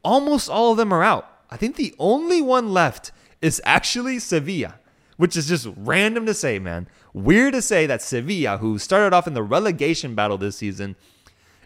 almost 0.04 0.50
all 0.50 0.72
of 0.72 0.78
them 0.78 0.92
are 0.92 1.04
out. 1.04 1.30
I 1.50 1.56
think 1.56 1.78
the 1.78 1.96
only 1.98 2.42
one 2.42 2.74
left 2.74 3.14
is 3.42 3.62
actually 3.64 4.20
Sevilla, 4.20 4.80
which 5.16 5.38
is 5.38 5.48
just 5.48 5.70
random 5.78 6.26
to 6.26 6.34
say, 6.34 6.60
man. 6.60 6.90
Weird 7.14 7.54
to 7.54 7.62
say 7.62 7.86
that 7.86 8.02
Sevilla, 8.02 8.58
who 8.58 8.78
started 8.78 9.16
off 9.16 9.28
in 9.28 9.34
the 9.34 9.44
relegation 9.44 10.14
battle 10.14 10.38
this 10.38 10.58
season, 10.58 10.98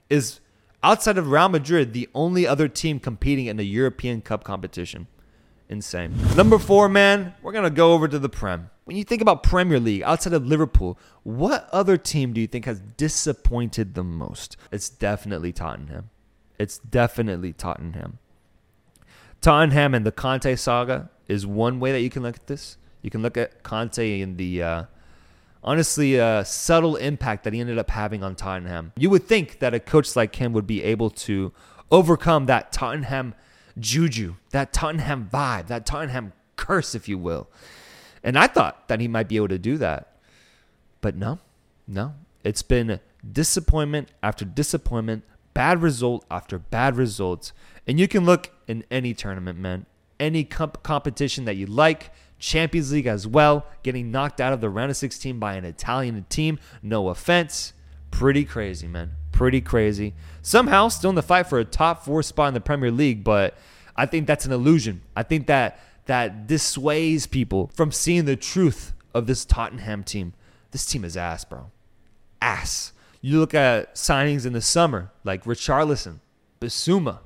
is 0.07 0.39
outside 0.83 1.17
of 1.17 1.31
Real 1.31 1.49
Madrid 1.49 1.93
the 1.93 2.09
only 2.13 2.45
other 2.45 2.67
team 2.67 2.99
competing 2.99 3.47
in 3.47 3.57
the 3.57 3.63
European 3.63 4.21
Cup 4.21 4.43
competition. 4.43 5.07
Insane. 5.69 6.15
Number 6.35 6.57
four, 6.57 6.89
man, 6.89 7.35
we're 7.43 7.51
going 7.51 7.63
to 7.63 7.69
go 7.69 7.93
over 7.93 8.07
to 8.07 8.17
the 8.17 8.27
Prem. 8.27 8.71
When 8.85 8.97
you 8.97 9.03
think 9.03 9.21
about 9.21 9.43
Premier 9.43 9.79
League 9.79 10.01
outside 10.01 10.33
of 10.33 10.47
Liverpool, 10.47 10.97
what 11.21 11.69
other 11.71 11.95
team 11.95 12.33
do 12.33 12.41
you 12.41 12.47
think 12.47 12.65
has 12.65 12.79
disappointed 12.79 13.93
the 13.93 14.03
most? 14.03 14.57
It's 14.71 14.89
definitely 14.89 15.53
Tottenham. 15.53 16.09
It's 16.57 16.79
definitely 16.79 17.53
Tottenham. 17.53 18.17
Tottenham 19.41 19.93
and 19.93 20.05
the 20.05 20.11
Conte 20.11 20.55
saga 20.55 21.11
is 21.27 21.45
one 21.45 21.79
way 21.79 21.91
that 21.91 22.01
you 22.01 22.09
can 22.09 22.23
look 22.23 22.35
at 22.35 22.47
this. 22.47 22.77
You 23.03 23.11
can 23.11 23.21
look 23.21 23.37
at 23.37 23.61
Conte 23.61 24.19
in 24.19 24.37
the 24.37 24.63
uh, 24.63 24.83
honestly 25.63 26.19
uh, 26.19 26.43
subtle 26.43 26.95
impact 26.95 27.43
that 27.43 27.53
he 27.53 27.59
ended 27.59 27.77
up 27.77 27.91
having 27.91 28.23
on 28.23 28.35
Tottenham. 28.35 28.91
You 28.97 29.11
would 29.11 29.25
think 29.25 29.59
that 29.59 29.75
a 29.75 29.79
coach 29.79 30.15
like 30.15 30.35
him 30.35 30.51
would 30.53 30.67
be 30.67 30.83
able 30.83 31.11
to 31.11 31.53
overcome 31.91 32.47
that 32.47 32.71
Tottenham 32.71 33.35
juju, 33.79 34.35
that 34.51 34.73
Tottenham 34.73 35.29
vibe, 35.31 35.67
that 35.67 35.85
Tottenham 35.85 36.33
curse, 36.55 36.95
if 36.95 37.07
you 37.07 37.17
will. 37.17 37.47
And 38.23 38.37
I 38.37 38.47
thought 38.47 38.87
that 38.87 38.99
he 38.99 39.07
might 39.07 39.27
be 39.27 39.37
able 39.37 39.47
to 39.49 39.57
do 39.57 39.77
that. 39.77 40.17
But 41.01 41.15
no, 41.15 41.39
no. 41.87 42.13
It's 42.43 42.61
been 42.61 42.99
disappointment 43.29 44.09
after 44.21 44.45
disappointment, 44.45 45.23
bad 45.53 45.81
result 45.81 46.25
after 46.29 46.57
bad 46.59 46.95
results. 46.95 47.53
And 47.87 47.99
you 47.99 48.07
can 48.07 48.25
look 48.25 48.51
in 48.67 48.83
any 48.91 49.13
tournament, 49.13 49.57
man. 49.59 49.85
Any 50.19 50.43
comp- 50.43 50.83
competition 50.83 51.45
that 51.45 51.55
you 51.55 51.65
like, 51.65 52.11
Champions 52.39 52.91
League 52.91 53.07
as 53.07 53.27
well, 53.27 53.65
getting 53.83 54.11
knocked 54.11 54.39
out 54.39 54.53
of 54.53 54.61
the 54.61 54.69
round 54.69 54.91
of 54.91 54.97
16 54.97 55.39
by 55.39 55.55
an 55.55 55.65
Italian 55.65 56.25
team. 56.29 56.59
No 56.81 57.09
offense. 57.09 57.73
Pretty 58.11 58.45
crazy, 58.45 58.87
man. 58.87 59.11
Pretty 59.31 59.61
crazy. 59.61 60.13
Somehow 60.41 60.87
still 60.87 61.11
in 61.11 61.15
the 61.15 61.21
fight 61.21 61.47
for 61.47 61.59
a 61.59 61.65
top 61.65 62.03
four 62.03 62.23
spot 62.23 62.49
in 62.49 62.53
the 62.53 62.61
Premier 62.61 62.91
League, 62.91 63.23
but 63.23 63.55
I 63.95 64.05
think 64.05 64.27
that's 64.27 64.45
an 64.45 64.51
illusion. 64.51 65.01
I 65.15 65.23
think 65.23 65.47
that 65.47 65.79
that 66.05 66.47
dissuades 66.47 67.27
people 67.27 67.69
from 67.73 67.91
seeing 67.91 68.25
the 68.25 68.35
truth 68.35 68.93
of 69.13 69.27
this 69.27 69.45
Tottenham 69.45 70.03
team. 70.03 70.33
This 70.71 70.85
team 70.85 71.03
is 71.05 71.15
ass, 71.15 71.45
bro. 71.45 71.71
Ass. 72.41 72.93
You 73.21 73.39
look 73.39 73.53
at 73.53 73.95
signings 73.95 74.45
in 74.45 74.53
the 74.53 74.61
summer 74.61 75.11
like 75.23 75.43
Richarlison, 75.43 76.19
Bissouma, 76.59 77.19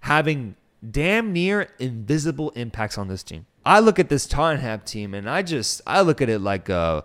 having 0.00 0.56
damn 0.88 1.32
near 1.32 1.68
invisible 1.78 2.50
impacts 2.50 2.98
on 2.98 3.08
this 3.08 3.22
team. 3.22 3.46
I 3.64 3.80
look 3.80 3.98
at 3.98 4.08
this 4.08 4.26
Tottenham 4.26 4.80
team 4.80 5.14
and 5.14 5.28
I 5.28 5.42
just 5.42 5.80
I 5.86 6.00
look 6.00 6.20
at 6.20 6.28
it 6.28 6.40
like 6.40 6.68
a 6.68 7.04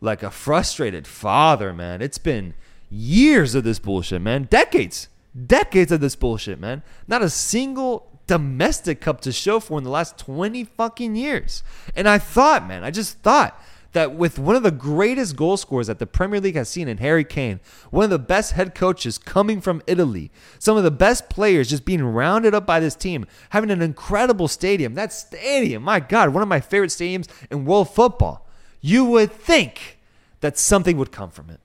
like 0.00 0.22
a 0.22 0.30
frustrated 0.30 1.06
father, 1.06 1.72
man. 1.72 2.02
It's 2.02 2.18
been 2.18 2.54
years 2.92 3.54
of 3.54 3.64
this 3.64 3.78
bullshit, 3.78 4.20
man. 4.20 4.44
Decades. 4.44 5.08
Decades 5.46 5.90
of 5.90 6.00
this 6.00 6.14
bullshit, 6.14 6.60
man. 6.60 6.82
Not 7.08 7.22
a 7.22 7.30
single 7.30 8.06
domestic 8.26 9.00
cup 9.00 9.20
to 9.22 9.32
show 9.32 9.58
for 9.60 9.78
in 9.78 9.84
the 9.84 9.90
last 9.90 10.18
20 10.18 10.64
fucking 10.64 11.16
years. 11.16 11.62
And 11.96 12.08
I 12.08 12.18
thought, 12.18 12.66
man, 12.66 12.84
I 12.84 12.90
just 12.90 13.18
thought 13.18 13.60
that 13.92 14.14
with 14.14 14.38
one 14.38 14.56
of 14.56 14.62
the 14.62 14.70
greatest 14.70 15.36
goal 15.36 15.56
scorers 15.56 15.86
that 15.86 15.98
the 15.98 16.06
Premier 16.06 16.40
League 16.40 16.54
has 16.54 16.68
seen 16.68 16.88
in 16.88 16.98
Harry 16.98 17.24
Kane, 17.24 17.60
one 17.90 18.04
of 18.04 18.10
the 18.10 18.18
best 18.18 18.52
head 18.52 18.74
coaches 18.74 19.18
coming 19.18 19.60
from 19.60 19.82
Italy, 19.86 20.30
some 20.58 20.76
of 20.76 20.84
the 20.84 20.90
best 20.90 21.28
players 21.28 21.68
just 21.68 21.84
being 21.84 22.02
rounded 22.02 22.54
up 22.54 22.66
by 22.66 22.80
this 22.80 22.94
team, 22.94 23.26
having 23.50 23.70
an 23.70 23.82
incredible 23.82 24.48
stadium. 24.48 24.94
That 24.94 25.12
stadium, 25.12 25.82
my 25.82 26.00
God, 26.00 26.30
one 26.30 26.42
of 26.42 26.48
my 26.48 26.60
favorite 26.60 26.90
stadiums 26.90 27.28
in 27.50 27.64
world 27.64 27.90
football. 27.90 28.46
You 28.80 29.04
would 29.06 29.32
think 29.32 29.98
that 30.40 30.58
something 30.58 30.96
would 30.96 31.12
come 31.12 31.30
from 31.30 31.50
it. 31.50 31.60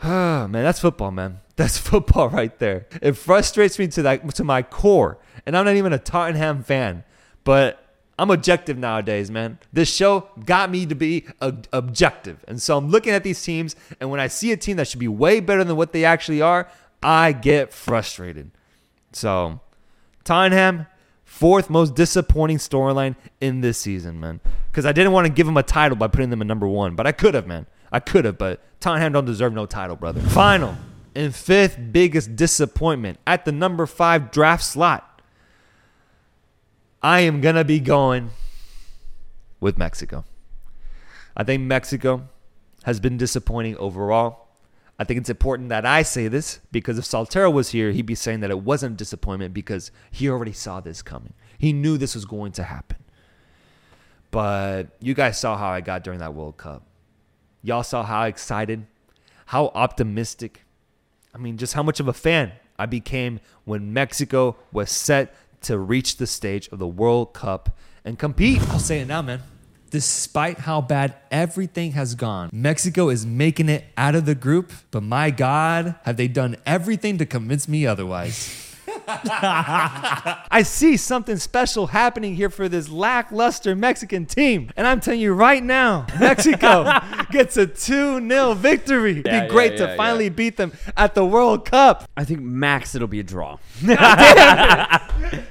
Man, 0.04 0.52
that's 0.52 0.80
football, 0.80 1.10
man. 1.10 1.40
That's 1.56 1.76
football 1.76 2.30
right 2.30 2.58
there. 2.58 2.86
It 3.02 3.18
frustrates 3.18 3.78
me 3.78 3.86
to 3.88 4.02
that 4.02 4.34
to 4.36 4.44
my 4.44 4.62
core. 4.62 5.18
And 5.44 5.54
I'm 5.54 5.66
not 5.66 5.76
even 5.76 5.92
a 5.92 5.98
Tottenham 5.98 6.62
fan, 6.62 7.04
but 7.44 7.84
I'm 8.18 8.30
objective 8.30 8.78
nowadays, 8.78 9.30
man. 9.30 9.58
This 9.70 9.94
show 9.94 10.28
got 10.46 10.70
me 10.70 10.86
to 10.86 10.94
be 10.94 11.26
objective. 11.40 12.42
And 12.48 12.62
so 12.62 12.78
I'm 12.78 12.88
looking 12.88 13.12
at 13.12 13.24
these 13.24 13.42
teams, 13.42 13.76
and 14.00 14.10
when 14.10 14.20
I 14.20 14.28
see 14.28 14.52
a 14.52 14.56
team 14.56 14.78
that 14.78 14.88
should 14.88 15.00
be 15.00 15.08
way 15.08 15.40
better 15.40 15.64
than 15.64 15.76
what 15.76 15.92
they 15.92 16.06
actually 16.06 16.40
are, 16.40 16.66
I 17.02 17.32
get 17.32 17.74
frustrated. 17.74 18.50
So, 19.12 19.60
Tottenham, 20.24 20.86
fourth 21.24 21.68
most 21.68 21.94
disappointing 21.94 22.58
storyline 22.58 23.16
in 23.40 23.60
this 23.60 23.76
season, 23.76 24.18
man. 24.18 24.40
Because 24.70 24.86
I 24.86 24.92
didn't 24.92 25.12
want 25.12 25.26
to 25.26 25.32
give 25.32 25.46
them 25.46 25.56
a 25.58 25.62
title 25.62 25.96
by 25.96 26.08
putting 26.08 26.30
them 26.30 26.40
in 26.40 26.46
number 26.46 26.68
one, 26.68 26.94
but 26.94 27.06
I 27.06 27.12
could 27.12 27.34
have, 27.34 27.46
man. 27.46 27.66
I 27.92 28.00
could 28.00 28.24
have, 28.24 28.38
but 28.38 28.60
Tottenham 28.80 29.12
don't 29.12 29.24
deserve 29.24 29.52
no 29.52 29.66
title, 29.66 29.96
brother. 29.96 30.20
Final 30.20 30.76
and 31.14 31.34
fifth 31.34 31.78
biggest 31.90 32.36
disappointment 32.36 33.18
at 33.26 33.44
the 33.44 33.52
number 33.52 33.86
five 33.86 34.30
draft 34.30 34.64
slot. 34.64 35.22
I 37.02 37.20
am 37.20 37.40
going 37.40 37.56
to 37.56 37.64
be 37.64 37.80
going 37.80 38.30
with 39.58 39.78
Mexico. 39.78 40.24
I 41.36 41.44
think 41.44 41.62
Mexico 41.62 42.28
has 42.84 43.00
been 43.00 43.16
disappointing 43.16 43.76
overall. 43.76 44.48
I 44.98 45.04
think 45.04 45.18
it's 45.18 45.30
important 45.30 45.70
that 45.70 45.86
I 45.86 46.02
say 46.02 46.28
this 46.28 46.60
because 46.70 46.98
if 46.98 47.04
Saltero 47.04 47.50
was 47.50 47.70
here, 47.70 47.90
he'd 47.90 48.04
be 48.04 48.14
saying 48.14 48.40
that 48.40 48.50
it 48.50 48.60
wasn't 48.60 48.98
disappointment 48.98 49.54
because 49.54 49.90
he 50.10 50.28
already 50.28 50.52
saw 50.52 50.80
this 50.80 51.00
coming. 51.00 51.32
He 51.56 51.72
knew 51.72 51.96
this 51.96 52.14
was 52.14 52.26
going 52.26 52.52
to 52.52 52.64
happen. 52.64 52.98
But 54.30 54.88
you 55.00 55.14
guys 55.14 55.40
saw 55.40 55.56
how 55.56 55.70
I 55.70 55.80
got 55.80 56.04
during 56.04 56.20
that 56.20 56.34
World 56.34 56.58
Cup. 56.58 56.82
Y'all 57.62 57.82
saw 57.82 58.02
how 58.02 58.24
excited, 58.24 58.86
how 59.46 59.70
optimistic, 59.74 60.62
I 61.34 61.38
mean, 61.38 61.58
just 61.58 61.74
how 61.74 61.82
much 61.82 62.00
of 62.00 62.08
a 62.08 62.12
fan 62.12 62.52
I 62.78 62.86
became 62.86 63.40
when 63.64 63.92
Mexico 63.92 64.56
was 64.72 64.90
set 64.90 65.34
to 65.62 65.78
reach 65.78 66.16
the 66.16 66.26
stage 66.26 66.68
of 66.68 66.78
the 66.78 66.88
World 66.88 67.34
Cup 67.34 67.76
and 68.04 68.18
compete. 68.18 68.62
I'll 68.70 68.78
say 68.78 69.00
it 69.00 69.08
now, 69.08 69.20
man. 69.22 69.42
Despite 69.90 70.60
how 70.60 70.80
bad 70.80 71.16
everything 71.30 71.92
has 71.92 72.14
gone, 72.14 72.48
Mexico 72.52 73.08
is 73.08 73.26
making 73.26 73.68
it 73.68 73.84
out 73.96 74.14
of 74.14 74.24
the 74.24 74.36
group, 74.36 74.72
but 74.90 75.02
my 75.02 75.30
God, 75.30 75.96
have 76.04 76.16
they 76.16 76.28
done 76.28 76.56
everything 76.64 77.18
to 77.18 77.26
convince 77.26 77.68
me 77.68 77.86
otherwise? 77.86 78.69
I 80.50 80.62
see 80.64 80.96
something 80.96 81.36
special 81.36 81.88
happening 81.88 82.36
here 82.36 82.50
for 82.50 82.68
this 82.68 82.88
lackluster 82.88 83.74
Mexican 83.74 84.26
team. 84.26 84.70
And 84.76 84.86
I'm 84.86 85.00
telling 85.00 85.20
you 85.20 85.32
right 85.32 85.62
now, 85.62 86.06
Mexico 86.20 87.00
gets 87.30 87.56
a 87.56 87.66
2 87.66 88.28
0 88.28 88.54
victory. 88.54 89.20
It'd 89.20 89.24
be 89.24 89.48
great 89.48 89.72
yeah, 89.72 89.78
to 89.78 89.84
yeah, 89.84 89.96
finally 89.96 90.28
beat 90.28 90.56
them 90.56 90.72
at 90.96 91.14
the 91.14 91.24
World 91.24 91.64
Cup. 91.64 92.08
I 92.16 92.24
think 92.24 92.40
max 92.40 92.94
it'll 92.94 93.08
be 93.08 93.20
a 93.20 93.24
draw. 93.24 93.58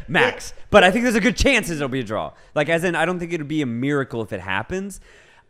max. 0.08 0.54
But 0.70 0.84
I 0.84 0.92
think 0.92 1.04
there's 1.04 1.16
a 1.16 1.22
good 1.22 1.38
chance 1.38 1.70
it'll 1.70 1.88
be 1.89 2.00
a 2.01 2.04
draw. 2.04 2.34
Like 2.56 2.70
as 2.70 2.84
in 2.84 2.96
I 2.96 3.06
don't 3.06 3.20
think 3.20 3.34
it'll 3.34 3.46
be 3.48 3.62
a 3.62 3.68
miracle 3.68 4.22
if 4.22 4.32
it 4.32 4.42
happens. 4.42 5.01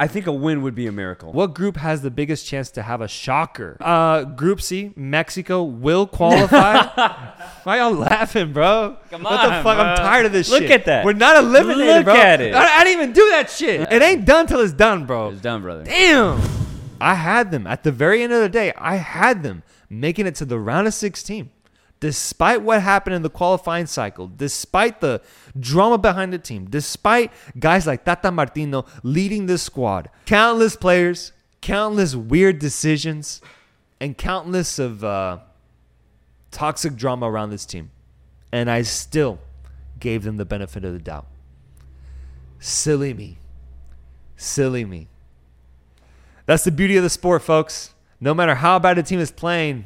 I 0.01 0.07
think 0.07 0.27
a 0.27 0.31
win 0.31 0.61
would 0.61 0.75
be 0.75 0.87
a 0.87 0.93
miracle. 0.93 1.33
What 1.33 1.53
group 1.53 1.75
has 1.75 2.01
the 2.01 2.09
biggest 2.09 2.45
chance 2.45 2.71
to 2.71 2.81
have 2.81 3.01
a 3.01 3.07
shocker? 3.09 3.75
Uh, 3.81 4.23
group 4.23 4.61
C, 4.61 4.93
Mexico 4.95 5.61
will 5.63 6.07
qualify. 6.07 6.85
Why 7.63 7.79
y'all 7.79 7.91
laughing, 7.91 8.53
bro? 8.53 8.95
Come 9.09 9.23
what 9.23 9.41
the 9.41 9.55
on, 9.55 9.63
fuck? 9.63 9.77
I'm 9.77 9.97
bro. 9.97 10.05
tired 10.05 10.25
of 10.25 10.31
this 10.31 10.47
shit. 10.47 10.53
Look 10.53 10.61
shit. 10.69 10.71
at 10.71 10.85
that. 10.85 11.03
We're 11.03 11.11
not 11.11 11.35
eliminated, 11.43 11.95
Look 11.97 12.05
bro. 12.05 12.15
at 12.15 12.39
it. 12.39 12.55
I, 12.55 12.79
I 12.79 12.83
didn't 12.85 13.01
even 13.01 13.13
do 13.13 13.29
that 13.31 13.49
shit. 13.49 13.91
It 13.91 14.01
ain't 14.01 14.23
done 14.23 14.47
till 14.47 14.61
it's 14.61 14.71
done, 14.71 15.05
bro. 15.05 15.31
It's 15.31 15.41
done, 15.41 15.61
brother. 15.61 15.83
Damn. 15.83 16.41
I 17.01 17.15
had 17.15 17.51
them 17.51 17.67
at 17.67 17.83
the 17.83 17.91
very 17.91 18.23
end 18.23 18.31
of 18.31 18.39
the 18.39 18.47
day. 18.47 18.71
I 18.77 18.95
had 18.95 19.43
them 19.43 19.63
making 19.89 20.27
it 20.27 20.35
to 20.35 20.45
the 20.45 20.59
round 20.59 20.87
of 20.87 20.93
16. 20.93 21.49
Despite 21.99 22.61
what 22.61 22.81
happened 22.81 23.15
in 23.15 23.23
the 23.23 23.29
qualifying 23.29 23.85
cycle, 23.85 24.27
despite 24.27 25.01
the 25.01 25.21
drama 25.59 25.97
behind 25.97 26.31
the 26.31 26.37
team, 26.37 26.65
despite 26.69 27.31
guys 27.59 27.85
like 27.85 28.05
Tata 28.05 28.31
Martino 28.31 28.85
leading 29.03 29.47
this 29.47 29.63
squad, 29.63 30.09
countless 30.25 30.77
players, 30.77 31.33
countless 31.59 32.15
weird 32.15 32.57
decisions, 32.57 33.41
and 33.99 34.17
countless 34.17 34.79
of 34.79 35.03
uh, 35.03 35.39
toxic 36.51 36.95
drama 36.95 37.29
around 37.29 37.49
this 37.49 37.65
team. 37.65 37.91
And 38.51 38.71
I 38.71 38.83
still 38.83 39.39
gave 39.99 40.23
them 40.23 40.37
the 40.37 40.45
benefit 40.45 40.85
of 40.85 40.93
the 40.93 40.99
doubt. 40.99 41.27
Silly 42.59 43.13
me. 43.13 43.37
Silly 44.37 44.85
me. 44.85 45.07
That's 46.45 46.63
the 46.63 46.71
beauty 46.71 46.95
of 46.97 47.03
the 47.03 47.09
sport, 47.09 47.43
folks. 47.43 47.93
No 48.21 48.33
matter 48.33 48.55
how 48.55 48.79
bad 48.79 48.97
a 48.97 49.03
team 49.03 49.19
is 49.19 49.31
playing, 49.31 49.85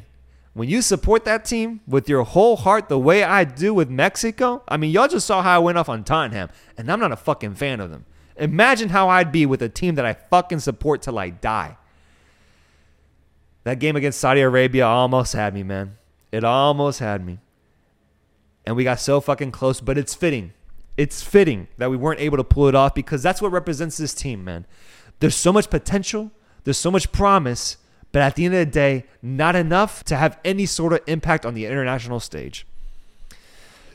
when 0.54 0.68
you 0.68 0.82
support 0.82 1.24
that 1.24 1.44
team 1.44 1.80
with 1.86 2.08
your 2.08 2.22
whole 2.22 2.56
heart, 2.56 2.88
the 2.88 2.98
way 2.98 3.24
I 3.24 3.42
do 3.42 3.74
with 3.74 3.90
Mexico, 3.90 4.62
I 4.68 4.76
mean, 4.76 4.92
y'all 4.92 5.08
just 5.08 5.26
saw 5.26 5.42
how 5.42 5.56
I 5.56 5.58
went 5.58 5.78
off 5.78 5.88
on 5.88 6.04
Tottenham, 6.04 6.48
and 6.78 6.90
I'm 6.90 7.00
not 7.00 7.12
a 7.12 7.16
fucking 7.16 7.56
fan 7.56 7.80
of 7.80 7.90
them. 7.90 8.06
Imagine 8.36 8.88
how 8.88 9.08
I'd 9.08 9.32
be 9.32 9.46
with 9.46 9.62
a 9.62 9.68
team 9.68 9.96
that 9.96 10.06
I 10.06 10.14
fucking 10.14 10.60
support 10.60 11.02
till 11.02 11.18
I 11.18 11.30
die. 11.30 11.76
That 13.64 13.80
game 13.80 13.96
against 13.96 14.20
Saudi 14.20 14.42
Arabia 14.42 14.86
almost 14.86 15.32
had 15.32 15.54
me, 15.54 15.64
man. 15.64 15.96
It 16.30 16.44
almost 16.44 17.00
had 17.00 17.24
me. 17.24 17.40
And 18.64 18.76
we 18.76 18.84
got 18.84 19.00
so 19.00 19.20
fucking 19.20 19.50
close, 19.50 19.80
but 19.80 19.98
it's 19.98 20.14
fitting. 20.14 20.52
It's 20.96 21.22
fitting 21.22 21.66
that 21.78 21.90
we 21.90 21.96
weren't 21.96 22.20
able 22.20 22.36
to 22.36 22.44
pull 22.44 22.68
it 22.68 22.74
off 22.76 22.94
because 22.94 23.22
that's 23.22 23.42
what 23.42 23.50
represents 23.50 23.96
this 23.96 24.14
team, 24.14 24.44
man. 24.44 24.66
There's 25.18 25.34
so 25.34 25.52
much 25.52 25.68
potential, 25.68 26.30
there's 26.62 26.78
so 26.78 26.90
much 26.90 27.10
promise, 27.10 27.76
but 28.14 28.22
at 28.22 28.36
the 28.36 28.44
end 28.44 28.54
of 28.54 28.60
the 28.60 28.66
day, 28.70 29.06
not 29.22 29.56
enough 29.56 30.04
to 30.04 30.14
have 30.14 30.38
any 30.44 30.66
sort 30.66 30.92
of 30.92 31.00
impact 31.08 31.44
on 31.44 31.54
the 31.54 31.66
international 31.66 32.20
stage. 32.20 32.64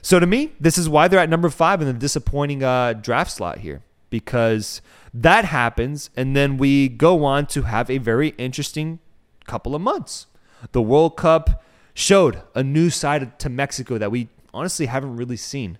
So 0.01 0.19
to 0.19 0.27
me, 0.27 0.51
this 0.59 0.77
is 0.77 0.89
why 0.89 1.07
they're 1.07 1.21
at 1.21 1.29
number 1.29 1.49
five 1.49 1.79
in 1.79 1.88
the 1.88 1.93
disappointing 1.93 2.61
uh, 2.61 2.91
draft 2.91 3.31
slot 3.31 3.59
here 3.59 3.81
because 4.09 4.81
that 5.13 5.45
happens, 5.45 6.09
and 6.17 6.35
then 6.35 6.57
we 6.57 6.89
go 6.89 7.23
on 7.23 7.45
to 7.45 7.61
have 7.61 7.89
a 7.89 7.97
very 7.97 8.29
interesting 8.38 8.99
couple 9.47 9.73
of 9.73 9.81
months. 9.81 10.27
The 10.73 10.81
World 10.81 11.15
Cup 11.15 11.63
showed 11.93 12.41
a 12.53 12.61
new 12.61 12.89
side 12.89 13.39
to 13.39 13.47
Mexico 13.47 13.97
that 13.97 14.11
we 14.11 14.27
honestly 14.53 14.88
haven't 14.88 15.15
really 15.15 15.38
seen. 15.38 15.77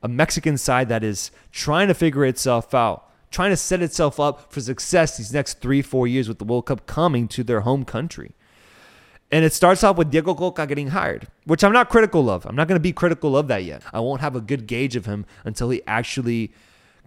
A 0.00 0.06
Mexican 0.06 0.56
side 0.56 0.88
that 0.90 1.02
is 1.02 1.32
trying 1.50 1.88
to 1.88 1.94
figure 1.94 2.24
itself 2.24 2.72
out, 2.72 3.09
trying 3.30 3.50
to 3.50 3.56
set 3.56 3.82
itself 3.82 4.18
up 4.18 4.52
for 4.52 4.60
success 4.60 5.16
these 5.16 5.32
next 5.32 5.60
three, 5.60 5.82
four 5.82 6.06
years 6.06 6.28
with 6.28 6.38
the 6.38 6.44
World 6.44 6.66
Cup 6.66 6.86
coming 6.86 7.28
to 7.28 7.44
their 7.44 7.60
home 7.60 7.84
country. 7.84 8.34
And 9.30 9.44
it 9.44 9.52
starts 9.52 9.84
off 9.84 9.96
with 9.96 10.10
Diego 10.10 10.34
Cocca 10.34 10.66
getting 10.66 10.88
hired, 10.88 11.28
which 11.44 11.62
I'm 11.62 11.72
not 11.72 11.88
critical 11.88 12.28
of. 12.28 12.44
I'm 12.46 12.56
not 12.56 12.66
going 12.66 12.76
to 12.76 12.82
be 12.82 12.92
critical 12.92 13.36
of 13.36 13.46
that 13.46 13.62
yet. 13.62 13.82
I 13.92 14.00
won't 14.00 14.20
have 14.20 14.34
a 14.34 14.40
good 14.40 14.66
gauge 14.66 14.96
of 14.96 15.06
him 15.06 15.24
until 15.44 15.70
he 15.70 15.82
actually 15.86 16.52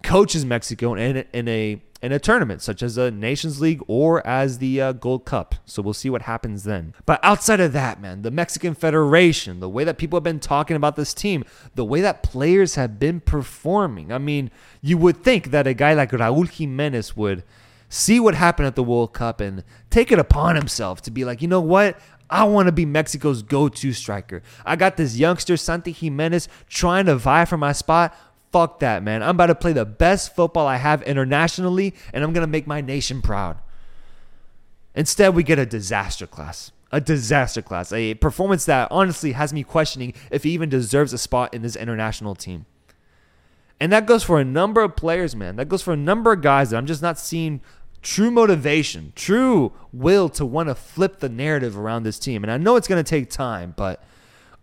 coaches 0.03 0.45
Mexico 0.45 0.93
in, 0.93 1.25
in 1.33 1.47
a 1.47 1.81
in 2.03 2.11
a 2.11 2.19
tournament 2.19 2.61
such 2.61 2.83
as 2.83 2.97
a 2.97 3.09
Nations 3.09 3.61
League 3.61 3.81
or 3.87 4.25
as 4.27 4.57
the 4.57 4.81
uh, 4.81 4.91
Gold 4.91 5.23
Cup. 5.23 5.55
So 5.65 5.81
we'll 5.81 5.93
see 5.93 6.09
what 6.09 6.23
happens 6.23 6.65
then. 6.65 6.93
But 7.05 7.21
outside 7.23 7.61
of 7.61 7.71
that, 7.71 8.01
man, 8.01 8.23
the 8.23 8.29
Mexican 8.29 8.75
Federation, 8.75 9.61
the 9.61 9.69
way 9.69 9.85
that 9.85 9.97
people 9.97 10.17
have 10.17 10.23
been 10.23 10.41
talking 10.41 10.75
about 10.75 10.97
this 10.97 11.13
team, 11.13 11.45
the 11.75 11.85
way 11.85 12.01
that 12.01 12.21
players 12.21 12.75
have 12.75 12.99
been 12.99 13.21
performing. 13.21 14.11
I 14.11 14.17
mean, 14.17 14.51
you 14.81 14.97
would 14.97 15.23
think 15.23 15.51
that 15.51 15.65
a 15.65 15.73
guy 15.73 15.93
like 15.93 16.11
Raúl 16.11 16.49
Jimenez 16.49 17.15
would 17.15 17.45
see 17.87 18.19
what 18.19 18.35
happened 18.35 18.67
at 18.67 18.75
the 18.75 18.83
World 18.83 19.13
Cup 19.13 19.39
and 19.39 19.63
take 19.89 20.11
it 20.11 20.19
upon 20.19 20.57
himself 20.57 21.01
to 21.03 21.11
be 21.11 21.23
like, 21.23 21.41
you 21.41 21.47
know 21.47 21.61
what? 21.61 21.97
I 22.29 22.43
want 22.43 22.67
to 22.67 22.73
be 22.73 22.85
Mexico's 22.85 23.43
go 23.43 23.69
to 23.69 23.93
striker. 23.93 24.41
I 24.65 24.75
got 24.75 24.97
this 24.97 25.15
youngster, 25.15 25.55
Santi 25.55 25.93
Gimenez, 25.93 26.49
trying 26.67 27.05
to 27.05 27.15
vie 27.15 27.45
for 27.45 27.57
my 27.57 27.71
spot. 27.71 28.13
Fuck 28.53 28.79
that, 28.79 29.03
man. 29.03 29.21
I'm 29.23 29.31
about 29.31 29.47
to 29.47 29.55
play 29.55 29.73
the 29.73 29.83
best 29.83 30.35
football 30.35 30.67
I 30.67 30.77
have 30.77 31.01
internationally, 31.01 31.93
and 32.13 32.23
I'm 32.23 32.31
going 32.31 32.45
to 32.45 32.51
make 32.51 32.67
my 32.67 32.79
nation 32.79 33.21
proud. 33.21 33.57
Instead, 34.95 35.35
we 35.35 35.43
get 35.43 35.59
a 35.59 35.65
disaster 35.65 36.27
class. 36.27 36.71
A 36.91 37.01
disaster 37.01 37.63
class. 37.63 37.91
A 37.91 38.13
performance 38.13 38.65
that 38.65 38.89
honestly 38.91 39.31
has 39.31 39.51
me 39.51 39.63
questioning 39.63 40.13
if 40.29 40.43
he 40.43 40.51
even 40.51 40.69
deserves 40.69 41.11
a 41.11 41.17
spot 41.17 41.51
in 41.53 41.63
this 41.63 41.75
international 41.75 42.35
team. 42.35 42.67
And 43.79 43.91
that 43.91 44.05
goes 44.05 44.23
for 44.23 44.39
a 44.39 44.45
number 44.45 44.81
of 44.81 44.95
players, 44.95 45.35
man. 45.35 45.55
That 45.55 45.67
goes 45.67 45.81
for 45.81 45.91
a 45.91 45.97
number 45.97 46.31
of 46.31 46.41
guys 46.41 46.69
that 46.69 46.77
I'm 46.77 46.85
just 46.85 47.01
not 47.01 47.17
seeing 47.17 47.59
true 48.03 48.29
motivation, 48.29 49.13
true 49.15 49.73
will 49.91 50.29
to 50.29 50.45
want 50.45 50.69
to 50.69 50.75
flip 50.75 51.19
the 51.19 51.29
narrative 51.29 51.75
around 51.75 52.03
this 52.03 52.19
team. 52.19 52.43
And 52.43 52.51
I 52.51 52.57
know 52.57 52.75
it's 52.75 52.87
going 52.87 53.03
to 53.03 53.09
take 53.09 53.31
time, 53.31 53.73
but 53.75 54.03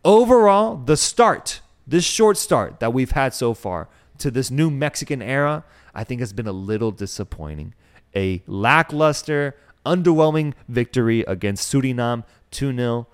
overall, 0.04 0.76
the 0.76 0.96
start, 0.96 1.60
this 1.90 2.04
short 2.04 2.36
start 2.36 2.80
that 2.80 2.92
we've 2.92 3.10
had 3.10 3.34
so 3.34 3.52
far 3.52 3.88
to 4.18 4.30
this 4.30 4.50
new 4.50 4.70
Mexican 4.70 5.20
era, 5.20 5.64
I 5.92 6.04
think 6.04 6.20
has 6.20 6.32
been 6.32 6.46
a 6.46 6.52
little 6.52 6.92
disappointing. 6.92 7.74
A 8.14 8.42
lackluster, 8.46 9.56
underwhelming 9.84 10.54
victory 10.68 11.22
against 11.22 11.72
Suriname 11.72 12.24
2 12.52 12.74
0. 12.74 13.06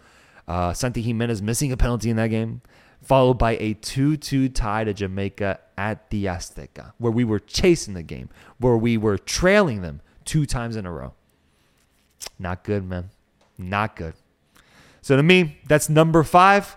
Uh, 0.46 0.72
Santi 0.74 1.00
Gimenez 1.00 1.40
missing 1.40 1.72
a 1.72 1.76
penalty 1.76 2.10
in 2.10 2.16
that 2.16 2.28
game, 2.28 2.60
followed 3.02 3.38
by 3.38 3.56
a 3.56 3.74
2 3.74 4.18
2 4.18 4.50
tie 4.50 4.84
to 4.84 4.92
Jamaica 4.92 5.58
at 5.78 6.10
the 6.10 6.26
Azteca, 6.26 6.92
where 6.98 7.12
we 7.12 7.24
were 7.24 7.40
chasing 7.40 7.94
the 7.94 8.02
game, 8.02 8.28
where 8.58 8.76
we 8.76 8.98
were 8.98 9.16
trailing 9.16 9.80
them 9.80 10.02
two 10.24 10.44
times 10.44 10.76
in 10.76 10.84
a 10.84 10.92
row. 10.92 11.14
Not 12.38 12.62
good, 12.62 12.86
man. 12.86 13.10
Not 13.56 13.96
good. 13.96 14.14
So 15.00 15.16
to 15.16 15.22
me, 15.22 15.58
that's 15.66 15.88
number 15.88 16.22
five 16.22 16.76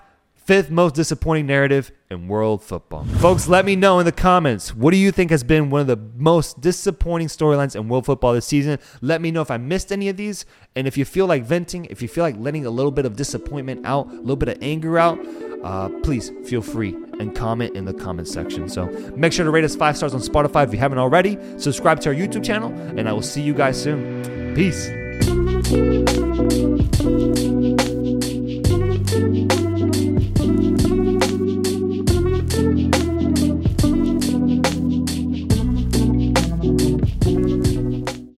fifth 0.49 0.71
most 0.71 0.95
disappointing 0.95 1.45
narrative 1.45 1.91
in 2.09 2.27
world 2.27 2.63
football. 2.63 3.05
Folks, 3.19 3.47
let 3.47 3.65
me 3.65 3.75
know 3.75 3.99
in 3.99 4.05
the 4.05 4.11
comments 4.11 4.73
what 4.73 4.89
do 4.89 4.97
you 4.97 5.11
think 5.11 5.29
has 5.29 5.43
been 5.43 5.69
one 5.69 5.79
of 5.81 5.85
the 5.85 5.99
most 6.15 6.59
disappointing 6.59 7.27
storylines 7.27 7.75
in 7.75 7.87
world 7.87 8.03
football 8.03 8.33
this 8.33 8.47
season? 8.47 8.79
Let 8.99 9.21
me 9.21 9.29
know 9.29 9.43
if 9.43 9.51
I 9.51 9.57
missed 9.57 9.91
any 9.91 10.09
of 10.09 10.17
these. 10.17 10.47
And 10.75 10.87
if 10.87 10.97
you 10.97 11.05
feel 11.05 11.27
like 11.27 11.43
venting, 11.43 11.85
if 11.91 12.01
you 12.01 12.07
feel 12.07 12.23
like 12.23 12.35
letting 12.39 12.65
a 12.65 12.71
little 12.71 12.91
bit 12.91 13.05
of 13.05 13.15
disappointment 13.15 13.85
out, 13.85 14.07
a 14.07 14.15
little 14.15 14.35
bit 14.37 14.49
of 14.49 14.57
anger 14.63 14.97
out, 14.97 15.19
uh, 15.63 15.89
please 16.01 16.31
feel 16.45 16.63
free 16.63 16.97
and 17.19 17.35
comment 17.35 17.75
in 17.75 17.85
the 17.85 17.93
comment 17.93 18.27
section. 18.27 18.67
So 18.67 18.87
make 19.15 19.31
sure 19.31 19.45
to 19.45 19.51
rate 19.51 19.65
us 19.65 19.75
five 19.75 19.97
stars 19.97 20.15
on 20.15 20.21
Spotify 20.21 20.63
if 20.63 20.73
you 20.73 20.79
haven't 20.79 20.97
already. 20.97 21.37
Subscribe 21.59 21.99
to 21.99 22.09
our 22.09 22.15
YouTube 22.15 22.43
channel, 22.43 22.71
and 22.97 23.07
I 23.07 23.13
will 23.13 23.21
see 23.21 23.43
you 23.43 23.53
guys 23.53 23.79
soon. 23.79 24.55
Peace. 24.55 24.89